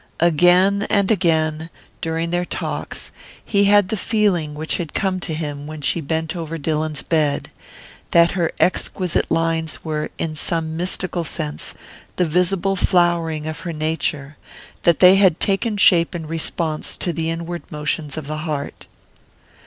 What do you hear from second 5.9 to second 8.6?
bent over Dillon's bed that her